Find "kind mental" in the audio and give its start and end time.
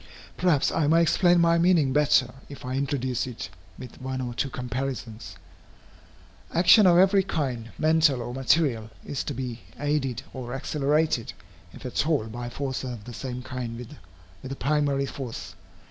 7.21-8.23